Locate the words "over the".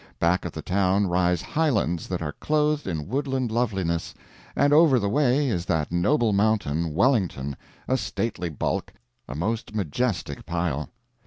4.73-5.07